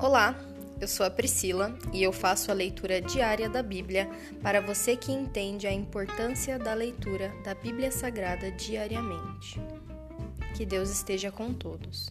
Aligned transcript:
Olá, 0.00 0.32
eu 0.80 0.86
sou 0.86 1.04
a 1.04 1.10
Priscila 1.10 1.76
e 1.92 2.04
eu 2.04 2.12
faço 2.12 2.52
a 2.52 2.54
leitura 2.54 3.00
diária 3.00 3.48
da 3.48 3.64
Bíblia 3.64 4.08
para 4.40 4.60
você 4.60 4.96
que 4.96 5.10
entende 5.10 5.66
a 5.66 5.72
importância 5.72 6.56
da 6.56 6.72
leitura 6.72 7.34
da 7.42 7.52
Bíblia 7.52 7.90
Sagrada 7.90 8.48
diariamente. 8.52 9.60
Que 10.56 10.64
Deus 10.64 10.88
esteja 10.88 11.32
com 11.32 11.52
todos. 11.52 12.08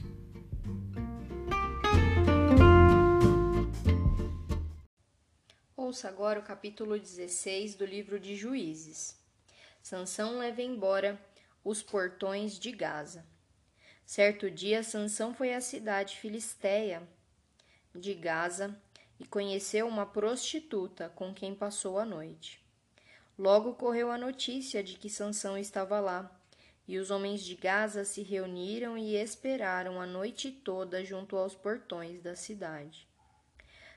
Ouça 5.73 6.09
agora 6.09 6.41
o 6.41 6.43
capítulo 6.43 6.99
16 6.99 7.75
do 7.75 7.85
livro 7.85 8.19
de 8.19 8.35
Juízes. 8.35 9.17
Sansão 9.81 10.37
leva 10.37 10.61
embora 10.61 11.17
os 11.63 11.81
portões 11.81 12.59
de 12.59 12.73
Gaza. 12.73 13.25
Certo 14.05 14.51
dia, 14.51 14.83
Sansão 14.83 15.33
foi 15.33 15.53
à 15.53 15.61
cidade 15.61 16.17
filisteia 16.17 17.07
de 17.93 18.13
Gaza 18.13 18.79
e 19.19 19.25
conheceu 19.25 19.87
uma 19.87 20.05
prostituta 20.05 21.09
com 21.09 21.33
quem 21.33 21.53
passou 21.55 21.97
a 21.97 22.05
noite. 22.05 22.63
Logo 23.37 23.73
correu 23.73 24.11
a 24.11 24.17
notícia 24.17 24.83
de 24.83 24.95
que 24.95 25.09
Sansão 25.09 25.57
estava 25.57 25.99
lá, 25.99 26.31
e 26.87 26.97
os 26.97 27.11
homens 27.11 27.43
de 27.43 27.55
Gaza 27.55 28.05
se 28.05 28.21
reuniram 28.21 28.97
e 28.97 29.15
esperaram 29.15 30.01
a 30.01 30.05
noite 30.05 30.51
toda 30.51 31.03
junto 31.03 31.35
aos 31.35 31.53
portões 31.53 32.21
da 32.21 32.35
cidade. 32.35 33.07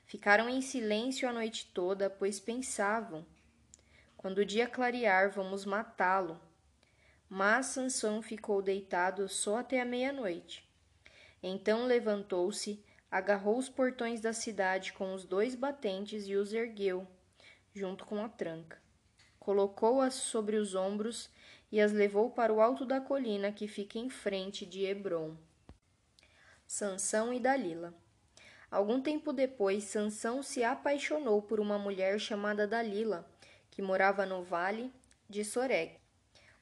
Ficaram 0.06 0.48
em 0.48 0.60
silêncio 0.60 1.28
a 1.28 1.32
noite 1.32 1.70
toda, 1.72 2.10
pois 2.10 2.40
pensavam: 2.40 3.24
quando 4.16 4.38
o 4.38 4.44
dia 4.44 4.66
clarear, 4.66 5.30
vamos 5.30 5.64
matá-lo. 5.64 6.38
Mas 7.26 7.66
Sansão 7.66 8.20
ficou 8.20 8.60
deitado 8.60 9.26
só 9.28 9.58
até 9.58 9.80
a 9.80 9.84
meia-noite. 9.84 10.68
Então 11.42 11.86
levantou-se, 11.86 12.84
agarrou 13.10 13.58
os 13.58 13.68
portões 13.68 14.20
da 14.20 14.32
cidade 14.32 14.92
com 14.92 15.12
os 15.12 15.24
dois 15.24 15.54
batentes 15.54 16.28
e 16.28 16.36
os 16.36 16.52
ergueu, 16.52 17.06
junto 17.74 18.04
com 18.04 18.24
a 18.24 18.28
tranca. 18.28 18.78
Colocou-as 19.38 20.14
sobre 20.14 20.56
os 20.56 20.74
ombros 20.74 21.30
e 21.72 21.80
as 21.80 21.92
levou 21.92 22.30
para 22.30 22.52
o 22.52 22.60
alto 22.60 22.84
da 22.84 23.00
colina 23.00 23.52
que 23.52 23.66
fica 23.66 23.98
em 23.98 24.10
frente 24.10 24.64
de 24.64 24.84
Hebron. 24.84 25.36
Sansão 26.66 27.32
e 27.32 27.40
Dalila. 27.40 27.94
Algum 28.70 29.00
tempo 29.00 29.32
depois, 29.32 29.84
Sansão 29.84 30.42
se 30.42 30.62
apaixonou 30.62 31.42
por 31.42 31.58
uma 31.58 31.76
mulher 31.76 32.20
chamada 32.20 32.68
Dalila, 32.68 33.28
que 33.70 33.82
morava 33.82 34.24
no 34.24 34.44
vale 34.44 34.92
de 35.28 35.44
Sorek. 35.44 35.98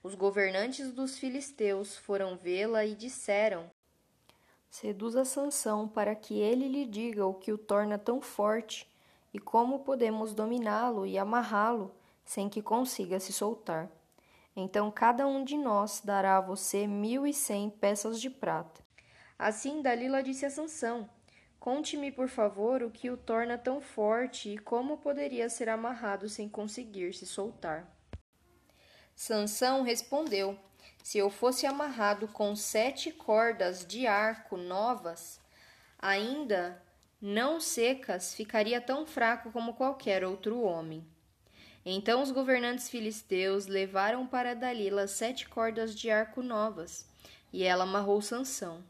Os 0.02 0.14
governantes 0.14 0.92
dos 0.92 1.18
filisteus 1.18 1.96
foram 1.96 2.36
vê-la 2.36 2.86
e 2.86 2.94
disseram: 2.94 3.70
Seduza 4.70 5.24
Sansão 5.24 5.88
para 5.88 6.14
que 6.14 6.38
ele 6.38 6.68
lhe 6.68 6.84
diga 6.84 7.26
o 7.26 7.34
que 7.34 7.52
o 7.52 7.58
torna 7.58 7.98
tão 7.98 8.20
forte 8.20 8.88
e 9.32 9.38
como 9.38 9.80
podemos 9.80 10.34
dominá-lo 10.34 11.06
e 11.06 11.18
amarrá-lo 11.18 11.94
sem 12.24 12.48
que 12.48 12.60
consiga 12.60 13.18
se 13.18 13.32
soltar. 13.32 13.90
Então 14.54 14.90
cada 14.90 15.26
um 15.26 15.42
de 15.44 15.56
nós 15.56 16.02
dará 16.04 16.36
a 16.36 16.40
você 16.40 16.86
mil 16.86 17.26
e 17.26 17.32
cem 17.32 17.70
peças 17.70 18.20
de 18.20 18.28
prata. 18.28 18.82
Assim 19.38 19.80
Dalila 19.80 20.22
disse 20.22 20.44
a 20.44 20.50
Sansão: 20.50 21.08
Conte-me, 21.58 22.12
por 22.12 22.28
favor, 22.28 22.82
o 22.82 22.90
que 22.90 23.10
o 23.10 23.16
torna 23.16 23.56
tão 23.56 23.80
forte 23.80 24.50
e 24.50 24.58
como 24.58 24.98
poderia 24.98 25.48
ser 25.48 25.68
amarrado 25.68 26.28
sem 26.28 26.48
conseguir 26.48 27.14
se 27.14 27.26
soltar. 27.26 27.88
Sansão 29.14 29.82
respondeu: 29.82 30.58
se 31.02 31.18
eu 31.18 31.30
fosse 31.30 31.66
amarrado 31.66 32.28
com 32.28 32.54
sete 32.54 33.10
cordas 33.10 33.86
de 33.86 34.06
arco 34.06 34.56
novas, 34.56 35.40
ainda 35.98 36.82
não 37.20 37.60
secas, 37.60 38.34
ficaria 38.34 38.80
tão 38.80 39.06
fraco 39.06 39.50
como 39.50 39.74
qualquer 39.74 40.24
outro 40.24 40.60
homem. 40.60 41.04
Então 41.84 42.22
os 42.22 42.30
governantes 42.30 42.88
filisteus 42.88 43.66
levaram 43.66 44.26
para 44.26 44.54
Dalila 44.54 45.06
sete 45.06 45.48
cordas 45.48 45.94
de 45.94 46.10
arco 46.10 46.42
novas, 46.42 47.08
e 47.52 47.64
ela 47.64 47.84
amarrou 47.84 48.20
Sansão. 48.20 48.84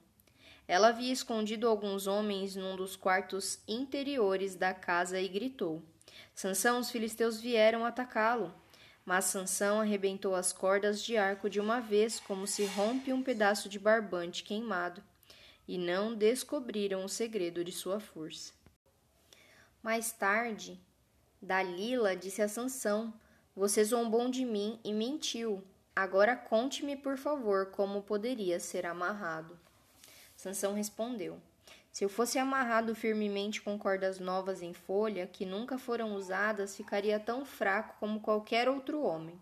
Ela 0.67 0.89
havia 0.89 1.13
escondido 1.13 1.67
alguns 1.67 2.07
homens 2.07 2.55
num 2.55 2.77
dos 2.77 2.97
quartos 2.97 3.61
interiores 3.67 4.55
da 4.55 4.75
casa 4.75 5.19
e 5.19 5.27
gritou: 5.27 5.83
Sansão, 6.35 6.79
os 6.79 6.91
filisteus 6.91 7.41
vieram 7.41 7.85
atacá-lo. 7.85 8.53
Mas 9.09 9.25
Sansão 9.25 9.81
arrebentou 9.81 10.35
as 10.35 10.53
cordas 10.53 11.03
de 11.03 11.17
arco 11.17 11.49
de 11.49 11.59
uma 11.59 11.81
vez, 11.81 12.21
como 12.21 12.47
se 12.47 12.67
rompe 12.67 13.11
um 13.11 13.23
pedaço 13.23 13.67
de 13.67 13.79
barbante 13.79 14.45
queimado, 14.45 15.03
e 15.67 15.79
não 15.79 16.15
descobriram 16.15 17.03
o 17.03 17.09
segredo 17.09 17.65
de 17.65 17.73
sua 17.73 18.01
força. 18.01 18.53
Mais 19.83 20.13
tarde, 20.13 20.79
Dalila 21.41 22.15
disse 22.15 22.43
a 22.43 22.49
Sansão: 22.49 23.15
Você 23.57 23.83
zombou 23.83 24.31
de 24.31 24.45
mim 24.45 24.79
e 24.85 24.93
mentiu. 24.93 25.65
Agora 25.97 26.37
conte-me, 26.37 26.95
por 26.95 27.17
favor, 27.17 27.71
como 27.71 28.03
poderia 28.03 28.61
ser 28.61 28.85
amarrado. 28.85 29.59
Sansão 30.37 30.75
respondeu: 30.75 31.41
se 31.93 32.05
eu 32.05 32.09
fosse 32.09 32.39
amarrado 32.39 32.95
firmemente 32.95 33.61
com 33.61 33.79
cordas 33.79 34.21
novas 34.21 34.63
em 34.63 34.73
folha, 34.73 35.27
que 35.27 35.45
nunca 35.45 35.79
foram 35.79 36.15
usadas, 36.15 36.77
ficaria 36.77 37.19
tão 37.19 37.45
fraco 37.45 37.97
como 37.99 38.21
qualquer 38.21 38.69
outro 38.69 39.03
homem. 39.03 39.41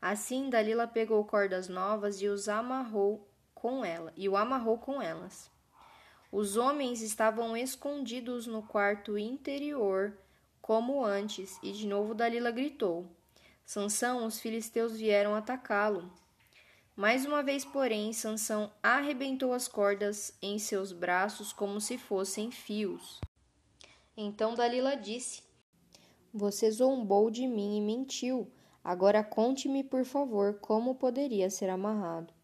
Assim, 0.00 0.48
Dalila 0.48 0.86
pegou 0.86 1.22
cordas 1.24 1.68
novas 1.68 2.22
e 2.22 2.28
os 2.28 2.48
amarrou 2.48 3.28
com 3.54 3.84
ela, 3.84 4.12
e 4.16 4.28
o 4.28 4.36
amarrou 4.36 4.78
com 4.78 5.02
elas. 5.02 5.50
Os 6.32 6.56
homens 6.56 7.02
estavam 7.02 7.56
escondidos 7.56 8.46
no 8.46 8.62
quarto 8.62 9.18
interior, 9.18 10.16
como 10.62 11.04
antes, 11.04 11.58
e 11.62 11.72
de 11.72 11.86
novo 11.86 12.14
Dalila 12.14 12.50
gritou. 12.50 13.06
Sansão, 13.66 14.24
os 14.24 14.40
filisteus 14.40 14.96
vieram 14.96 15.34
atacá-lo. 15.34 16.10
Mais 17.00 17.24
uma 17.24 17.42
vez, 17.42 17.64
porém, 17.64 18.12
Sansão 18.12 18.70
arrebentou 18.82 19.54
as 19.54 19.66
cordas 19.66 20.36
em 20.42 20.58
seus 20.58 20.92
braços 20.92 21.50
como 21.50 21.80
se 21.80 21.96
fossem 21.96 22.50
fios. 22.50 23.22
Então 24.14 24.54
Dalila 24.54 24.94
disse: 24.94 25.42
Você 26.30 26.70
zombou 26.70 27.30
de 27.30 27.46
mim 27.46 27.78
e 27.78 27.80
mentiu. 27.80 28.52
Agora 28.84 29.24
conte-me, 29.24 29.82
por 29.82 30.04
favor, 30.04 30.58
como 30.60 30.94
poderia 30.94 31.48
ser 31.48 31.70
amarrado. 31.70 32.34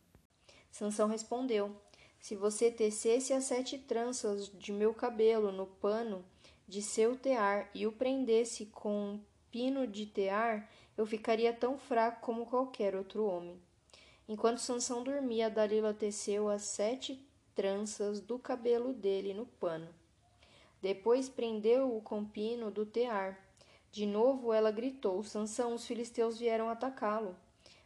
Sansão 0.70 1.06
respondeu: 1.06 1.76
Se 2.18 2.34
você 2.34 2.70
tecesse 2.70 3.34
as 3.34 3.44
sete 3.44 3.76
tranças 3.76 4.50
de 4.58 4.72
meu 4.72 4.94
cabelo 4.94 5.52
no 5.52 5.66
pano 5.66 6.24
de 6.66 6.80
seu 6.80 7.14
tear 7.14 7.68
e 7.74 7.86
o 7.86 7.92
prendesse 7.92 8.64
com 8.64 9.16
um 9.16 9.20
pino 9.50 9.86
de 9.86 10.06
tear, 10.06 10.66
eu 10.96 11.04
ficaria 11.04 11.52
tão 11.52 11.76
fraco 11.76 12.22
como 12.22 12.46
qualquer 12.46 12.96
outro 12.96 13.26
homem. 13.26 13.60
Enquanto 14.28 14.58
Sansão 14.58 15.04
dormia, 15.04 15.48
Dalila 15.48 15.94
teceu 15.94 16.48
as 16.48 16.62
sete 16.62 17.24
tranças 17.54 18.20
do 18.20 18.38
cabelo 18.38 18.92
dele 18.92 19.32
no 19.32 19.46
pano. 19.46 19.88
Depois 20.82 21.28
prendeu-o 21.28 22.00
com 22.00 22.24
pino 22.24 22.70
do 22.70 22.84
tear. 22.84 23.38
De 23.90 24.04
novo 24.04 24.52
ela 24.52 24.70
gritou: 24.70 25.22
Sansão, 25.22 25.74
os 25.74 25.86
filisteus 25.86 26.38
vieram 26.38 26.68
atacá-lo. 26.68 27.36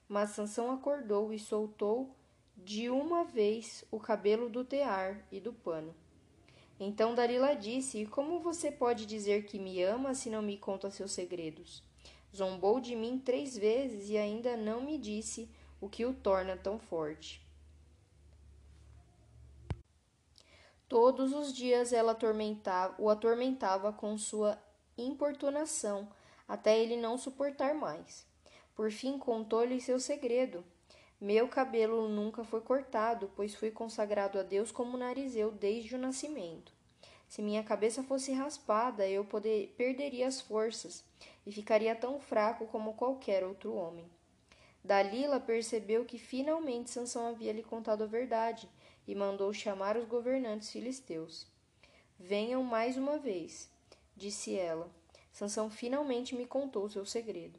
Mas 0.09 0.31
Sansão 0.31 0.73
acordou 0.73 1.33
e 1.33 1.39
soltou 1.39 2.17
de 2.57 2.91
uma 2.91 3.25
vez 3.25 3.84
o 3.91 4.01
cabelo 4.01 4.49
do 4.49 4.65
tear 4.65 5.25
e 5.31 5.41
do 5.41 5.53
pano. 5.53 5.95
Então 6.78 7.15
Dalila 7.15 7.55
disse: 7.55 8.07
Como 8.07 8.41
você 8.41 8.72
pode 8.72 9.05
dizer 9.05 9.45
que 9.45 9.59
me 9.59 9.83
ama 9.83 10.15
se 10.15 10.31
não 10.31 10.41
me 10.41 10.57
conta 10.57 10.91
seus 10.91 11.12
segredos? 11.12 11.83
Zombou 12.34 12.81
de 12.81 12.97
mim 12.97 13.19
três 13.19 13.57
vezes 13.57 14.09
e 14.09 14.17
ainda 14.17 14.57
não 14.57 14.81
me 14.81 14.97
disse 14.97 15.49
o 15.81 15.89
que 15.89 16.05
o 16.05 16.13
torna 16.13 16.57
tão 16.57 16.79
forte. 16.79 17.41
Todos 20.89 21.33
os 21.33 21.53
dias 21.53 21.93
ela 21.93 22.13
atormentava, 22.13 22.95
o 22.99 23.09
atormentava 23.09 23.93
com 23.93 24.19
sua 24.19 24.59
importunação, 24.99 26.09
até 26.49 26.78
ele 26.78 26.97
não 26.97 27.16
suportar 27.16 27.75
mais. 27.75 28.27
Por 28.75 28.91
fim, 28.91 29.19
contou-lhe 29.19 29.81
seu 29.81 30.01
segredo. 30.01 30.65
Meu 31.21 31.47
cabelo 31.47 32.09
nunca 32.09 32.43
foi 32.43 32.60
cortado, 32.60 33.31
pois 33.37 33.54
fui 33.54 33.71
consagrado 33.71 34.39
a 34.39 34.43
Deus 34.43 34.72
como 34.72 34.97
narizeu 34.97 35.53
desde 35.53 35.95
o 35.95 35.99
nascimento. 35.99 36.72
Se 37.28 37.41
minha 37.41 37.63
cabeça 37.63 38.03
fosse 38.03 38.33
raspada, 38.33 39.07
eu 39.07 39.25
poder, 39.25 39.72
perderia 39.77 40.27
as 40.27 40.41
forças 40.41 41.04
e 41.47 41.53
ficaria 41.53 41.95
tão 41.95 42.19
fraco 42.19 42.66
como 42.66 42.95
qualquer 42.95 43.45
outro 43.45 43.75
homem. 43.75 44.10
Dalila 44.82 45.38
percebeu 45.38 46.04
que 46.04 46.18
finalmente 46.18 46.91
Sansão 46.91 47.28
havia 47.28 47.53
lhe 47.53 47.62
contado 47.62 48.03
a 48.03 48.06
verdade 48.06 48.68
e 49.06 49.15
mandou 49.15 49.53
chamar 49.53 49.97
os 49.97 50.06
governantes 50.06 50.71
filisteus. 50.71 51.47
Venham 52.18 52.62
mais 52.62 52.97
uma 52.97 53.18
vez, 53.18 53.71
disse 54.16 54.56
ela. 54.56 54.91
Sansão 55.32 55.71
finalmente 55.71 56.34
me 56.34 56.47
contou 56.47 56.88
seu 56.88 57.04
segredo. 57.04 57.59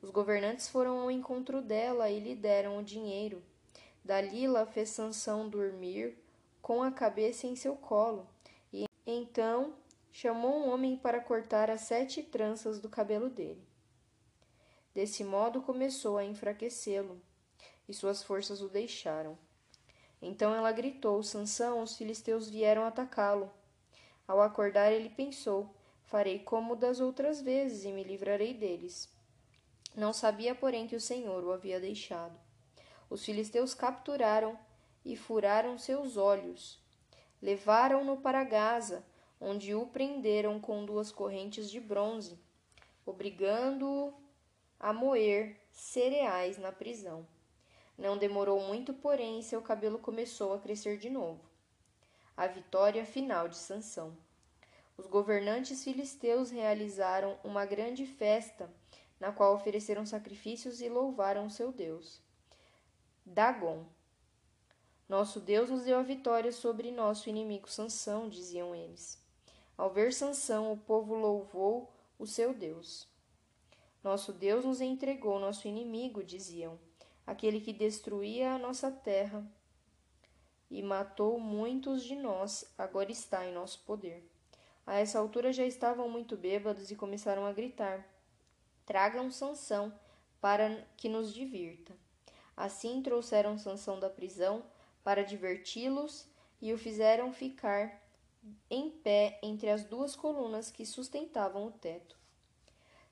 Os 0.00 0.10
governantes 0.10 0.68
foram 0.68 1.00
ao 1.00 1.10
encontro 1.10 1.62
dela 1.62 2.10
e 2.10 2.20
lhe 2.20 2.34
deram 2.34 2.78
o 2.78 2.84
dinheiro. 2.84 3.42
Dalila 4.04 4.66
fez 4.66 4.90
Sansão 4.90 5.48
dormir 5.48 6.16
com 6.60 6.82
a 6.82 6.90
cabeça 6.90 7.46
em 7.46 7.56
seu 7.56 7.74
colo 7.76 8.26
e, 8.72 8.86
Então 9.06 9.74
chamou 10.12 10.54
um 10.54 10.70
homem 10.70 10.96
para 10.96 11.20
cortar 11.20 11.70
as 11.70 11.82
sete 11.82 12.22
tranças 12.22 12.78
do 12.80 12.88
cabelo 12.88 13.28
dele. 13.28 13.62
Desse 14.94 15.24
modo 15.24 15.60
começou 15.60 16.16
a 16.16 16.24
enfraquecê-lo, 16.24 17.20
e 17.88 17.92
suas 17.92 18.22
forças 18.22 18.62
o 18.62 18.68
deixaram. 18.68 19.36
Então 20.22 20.54
ela 20.54 20.70
gritou: 20.70 21.20
Sansão, 21.22 21.82
os 21.82 21.96
filisteus 21.96 22.48
vieram 22.48 22.84
atacá-lo. 22.84 23.50
Ao 24.26 24.40
acordar, 24.40 24.92
ele 24.92 25.10
pensou: 25.10 25.74
Farei 26.04 26.38
como 26.38 26.76
das 26.76 27.00
outras 27.00 27.42
vezes 27.42 27.84
e 27.84 27.92
me 27.92 28.04
livrarei 28.04 28.54
deles. 28.54 29.12
Não 29.96 30.12
sabia, 30.12 30.54
porém, 30.54 30.86
que 30.86 30.96
o 30.96 31.00
Senhor 31.00 31.42
o 31.42 31.52
havia 31.52 31.80
deixado. 31.80 32.38
Os 33.10 33.24
filisteus 33.24 33.74
capturaram 33.74 34.56
e 35.04 35.16
furaram 35.16 35.76
seus 35.76 36.16
olhos. 36.16 36.80
Levaram-no 37.42 38.16
para 38.18 38.44
Gaza, 38.44 39.04
onde 39.40 39.74
o 39.74 39.86
prenderam 39.86 40.58
com 40.60 40.86
duas 40.86 41.12
correntes 41.12 41.70
de 41.70 41.78
bronze, 41.78 42.38
obrigando-o 43.04 44.23
a 44.84 44.92
moer 44.92 45.56
cereais 45.72 46.58
na 46.58 46.70
prisão. 46.70 47.26
Não 47.96 48.18
demorou 48.18 48.60
muito, 48.60 48.92
porém, 48.92 49.38
e 49.38 49.42
seu 49.42 49.62
cabelo 49.62 49.98
começou 49.98 50.52
a 50.52 50.58
crescer 50.58 50.98
de 50.98 51.08
novo. 51.08 51.40
A 52.36 52.46
vitória 52.46 53.06
final 53.06 53.48
de 53.48 53.56
Sansão. 53.56 54.14
Os 54.98 55.06
governantes 55.06 55.82
filisteus 55.82 56.50
realizaram 56.50 57.38
uma 57.42 57.64
grande 57.64 58.04
festa, 58.04 58.70
na 59.18 59.32
qual 59.32 59.54
ofereceram 59.54 60.04
sacrifícios 60.04 60.82
e 60.82 60.88
louvaram 60.90 61.48
seu 61.48 61.72
Deus. 61.72 62.20
Dagon. 63.24 63.86
Nosso 65.08 65.40
Deus 65.40 65.70
nos 65.70 65.84
deu 65.84 65.98
a 65.98 66.02
vitória 66.02 66.52
sobre 66.52 66.92
nosso 66.92 67.30
inimigo 67.30 67.70
Sansão, 67.70 68.28
diziam 68.28 68.74
eles. 68.74 69.18
Ao 69.78 69.88
ver 69.88 70.12
Sansão, 70.12 70.70
o 70.70 70.76
povo 70.76 71.14
louvou 71.14 71.90
o 72.18 72.26
seu 72.26 72.52
Deus. 72.52 73.13
Nosso 74.04 74.34
Deus 74.34 74.66
nos 74.66 74.82
entregou 74.82 75.40
nosso 75.40 75.66
inimigo, 75.66 76.22
diziam 76.22 76.78
aquele 77.26 77.58
que 77.58 77.72
destruía 77.72 78.52
a 78.52 78.58
nossa 78.58 78.90
terra 78.90 79.42
e 80.70 80.82
matou 80.82 81.40
muitos 81.40 82.04
de 82.04 82.14
nós, 82.14 82.70
agora 82.76 83.10
está 83.10 83.46
em 83.46 83.54
nosso 83.54 83.80
poder. 83.86 84.30
A 84.86 84.98
essa 84.98 85.18
altura 85.18 85.54
já 85.54 85.64
estavam 85.64 86.06
muito 86.06 86.36
bêbados 86.36 86.90
e 86.90 86.96
começaram 86.96 87.46
a 87.46 87.52
gritar: 87.54 88.06
Tragam 88.84 89.30
Sansão 89.30 89.98
para 90.38 90.86
que 90.98 91.08
nos 91.08 91.32
divirta. 91.32 91.96
Assim 92.54 93.00
trouxeram 93.00 93.56
Sansão 93.56 93.98
da 93.98 94.10
prisão 94.10 94.66
para 95.02 95.24
diverti-los 95.24 96.28
e 96.60 96.74
o 96.74 96.78
fizeram 96.78 97.32
ficar 97.32 98.02
em 98.68 98.90
pé 98.90 99.38
entre 99.42 99.70
as 99.70 99.82
duas 99.82 100.14
colunas 100.14 100.70
que 100.70 100.84
sustentavam 100.84 101.66
o 101.66 101.70
teto. 101.70 102.22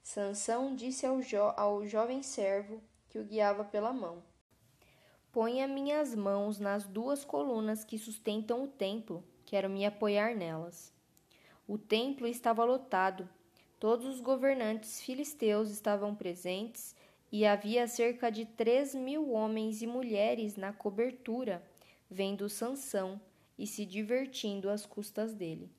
Sansão 0.02 0.74
disse 0.74 1.06
ao, 1.06 1.22
jo 1.22 1.42
ao 1.56 1.86
jovem 1.86 2.22
servo 2.22 2.82
que 3.08 3.18
o 3.18 3.24
guiava 3.24 3.64
pela 3.64 3.92
mão. 3.92 4.22
Ponha 5.30 5.66
minhas 5.68 6.14
mãos 6.14 6.58
nas 6.58 6.84
duas 6.84 7.24
colunas 7.24 7.84
que 7.84 7.96
sustentam 7.96 8.64
o 8.64 8.68
templo, 8.68 9.24
quero 9.46 9.70
me 9.70 9.86
apoiar 9.86 10.34
nelas. 10.34 10.92
O 11.66 11.78
templo 11.78 12.26
estava 12.26 12.64
lotado, 12.64 13.28
todos 13.78 14.06
os 14.06 14.20
governantes 14.20 15.00
filisteus 15.00 15.70
estavam 15.70 16.14
presentes 16.14 16.94
e 17.30 17.46
havia 17.46 17.88
cerca 17.88 18.30
de 18.30 18.44
três 18.44 18.94
mil 18.94 19.30
homens 19.30 19.80
e 19.80 19.86
mulheres 19.86 20.56
na 20.56 20.72
cobertura, 20.72 21.66
vendo 22.10 22.48
Sansão 22.48 23.18
e 23.58 23.66
se 23.66 23.86
divertindo 23.86 24.68
às 24.68 24.84
custas 24.84 25.32
dele. 25.32 25.70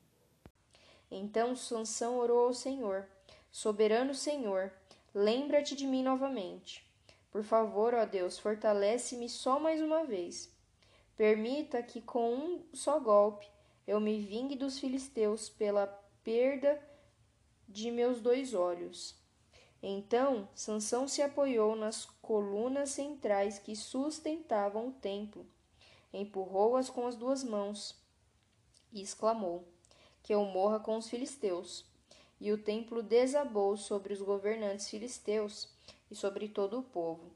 Então 1.10 1.54
Sansão 1.54 2.18
orou 2.18 2.46
ao 2.46 2.52
Senhor: 2.52 3.06
Soberano 3.54 4.12
Senhor, 4.14 4.72
lembra-te 5.14 5.76
de 5.76 5.86
mim 5.86 6.02
novamente. 6.02 6.84
Por 7.30 7.44
favor, 7.44 7.94
ó 7.94 8.04
Deus, 8.04 8.36
fortalece-me 8.36 9.28
só 9.28 9.60
mais 9.60 9.80
uma 9.80 10.04
vez. 10.04 10.52
Permita 11.16 11.80
que 11.80 12.00
com 12.00 12.34
um 12.34 12.64
só 12.72 12.98
golpe 12.98 13.46
eu 13.86 14.00
me 14.00 14.18
vingue 14.18 14.56
dos 14.56 14.80
filisteus 14.80 15.48
pela 15.48 15.86
perda 16.24 16.82
de 17.68 17.92
meus 17.92 18.20
dois 18.20 18.54
olhos. 18.54 19.14
Então 19.80 20.48
Sansão 20.52 21.06
se 21.06 21.22
apoiou 21.22 21.76
nas 21.76 22.06
colunas 22.20 22.90
centrais 22.90 23.56
que 23.56 23.76
sustentavam 23.76 24.88
o 24.88 24.94
templo, 24.94 25.46
empurrou-as 26.12 26.90
com 26.90 27.06
as 27.06 27.14
duas 27.14 27.44
mãos 27.44 27.94
e 28.92 29.00
exclamou: 29.00 29.64
Que 30.24 30.34
eu 30.34 30.44
morra 30.44 30.80
com 30.80 30.96
os 30.96 31.08
filisteus. 31.08 31.93
E 32.40 32.52
o 32.52 32.58
templo 32.58 33.02
desabou 33.02 33.76
sobre 33.76 34.12
os 34.12 34.20
governantes 34.20 34.88
filisteus 34.88 35.68
e 36.10 36.14
sobre 36.14 36.48
todo 36.48 36.78
o 36.78 36.82
povo. 36.82 37.32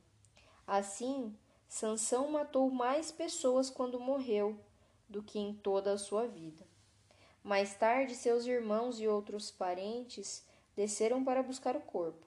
Assim, 0.67 1.35
Sansão 1.69 2.31
matou 2.31 2.71
mais 2.71 3.11
pessoas 3.11 3.71
quando 3.71 4.01
morreu 4.01 4.59
do 5.09 5.23
que 5.23 5.39
em 5.39 5.55
toda 5.55 5.93
a 5.93 5.99
sua 5.99 6.27
vida. 6.27 6.67
Mais 7.43 7.75
tarde, 7.75 8.15
seus 8.15 8.47
irmãos 8.47 9.01
e 9.01 9.09
outros 9.09 9.51
parentes 9.51 10.45
desceram 10.77 11.25
para 11.25 11.43
buscar 11.43 11.77
o 11.77 11.81
corpo. 11.81 12.27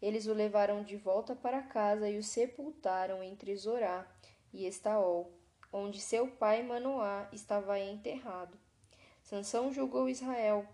Eles 0.00 0.26
o 0.26 0.32
levaram 0.32 0.82
de 0.82 0.96
volta 0.96 1.34
para 1.34 1.62
casa 1.62 2.08
e 2.08 2.18
o 2.18 2.22
sepultaram 2.22 3.22
entre 3.22 3.56
Zorá 3.56 4.06
e 4.52 4.66
Estaol, 4.66 5.32
onde 5.72 6.00
seu 6.00 6.28
pai 6.28 6.62
Manoá 6.62 7.28
estava 7.32 7.78
enterrado. 7.78 8.56
Sansão 9.22 9.72
julgou 9.72 10.08
Israel 10.08 10.66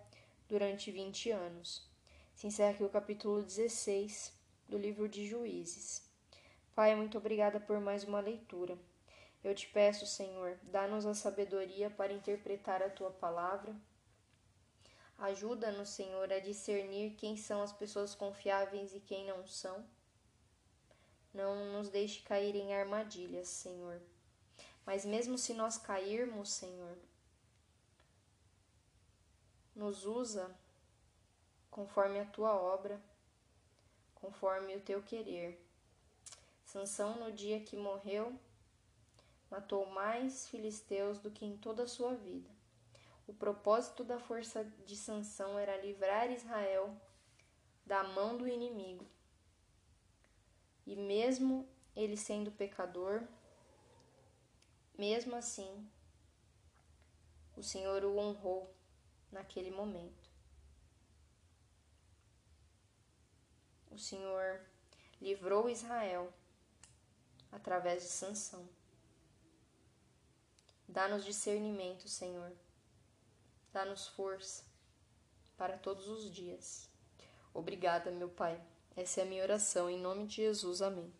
durante 0.50 0.90
vinte 0.90 1.30
anos. 1.30 1.88
Se 2.34 2.48
encerra 2.48 2.72
aqui 2.72 2.82
o 2.82 2.88
capítulo 2.88 3.40
16 3.40 4.36
do 4.68 4.76
livro 4.76 5.08
de 5.08 5.24
Juízes. 5.24 6.02
Pai, 6.74 6.96
muito 6.96 7.16
obrigada 7.16 7.60
por 7.60 7.78
mais 7.78 8.02
uma 8.02 8.18
leitura. 8.18 8.76
Eu 9.44 9.54
te 9.54 9.68
peço, 9.68 10.04
Senhor, 10.06 10.58
dá-nos 10.64 11.06
a 11.06 11.14
sabedoria 11.14 11.88
para 11.88 12.12
interpretar 12.12 12.82
a 12.82 12.90
tua 12.90 13.12
palavra. 13.12 13.72
Ajuda-nos, 15.18 15.90
Senhor, 15.90 16.32
a 16.32 16.40
discernir 16.40 17.14
quem 17.14 17.36
são 17.36 17.62
as 17.62 17.72
pessoas 17.72 18.12
confiáveis 18.12 18.92
e 18.92 18.98
quem 18.98 19.24
não 19.26 19.46
são. 19.46 19.86
Não 21.32 21.72
nos 21.74 21.90
deixe 21.90 22.22
cair 22.22 22.56
em 22.56 22.74
armadilhas, 22.74 23.46
Senhor. 23.46 24.02
Mas 24.84 25.04
mesmo 25.04 25.38
se 25.38 25.54
nós 25.54 25.78
cairmos, 25.78 26.50
Senhor, 26.50 26.98
nos 29.80 30.04
usa 30.04 30.54
conforme 31.70 32.20
a 32.20 32.26
tua 32.26 32.54
obra 32.54 33.00
conforme 34.16 34.76
o 34.76 34.80
teu 34.80 35.02
querer. 35.02 35.58
Sansão, 36.66 37.18
no 37.18 37.32
dia 37.32 37.58
que 37.60 37.78
morreu, 37.78 38.38
matou 39.50 39.86
mais 39.86 40.46
filisteus 40.48 41.18
do 41.18 41.30
que 41.30 41.46
em 41.46 41.56
toda 41.56 41.84
a 41.84 41.88
sua 41.88 42.14
vida. 42.14 42.50
O 43.26 43.32
propósito 43.32 44.04
da 44.04 44.18
força 44.18 44.62
de 44.84 44.94
Sansão 44.94 45.58
era 45.58 45.80
livrar 45.80 46.30
Israel 46.30 46.94
da 47.86 48.04
mão 48.04 48.36
do 48.36 48.46
inimigo. 48.46 49.06
E 50.86 50.94
mesmo 50.94 51.66
ele 51.96 52.18
sendo 52.18 52.52
pecador, 52.52 53.22
mesmo 54.98 55.34
assim, 55.34 55.88
o 57.56 57.62
Senhor 57.62 58.04
o 58.04 58.18
honrou 58.18 58.70
naquele 59.32 59.70
momento. 59.70 60.30
o 63.90 63.98
Senhor 63.98 64.60
livrou 65.20 65.68
Israel 65.68 66.32
através 67.50 68.02
de 68.02 68.08
Sansão. 68.08 68.68
Dá-nos 70.88 71.24
discernimento, 71.24 72.08
Senhor. 72.08 72.52
Dá-nos 73.72 74.08
força 74.08 74.64
para 75.56 75.76
todos 75.76 76.08
os 76.08 76.30
dias. 76.30 76.88
Obrigada, 77.52 78.10
meu 78.10 78.28
Pai. 78.28 78.60
Essa 78.96 79.20
é 79.20 79.24
a 79.24 79.26
minha 79.26 79.42
oração 79.42 79.88
em 79.90 80.00
nome 80.00 80.26
de 80.26 80.36
Jesus. 80.36 80.82
Amém. 80.82 81.19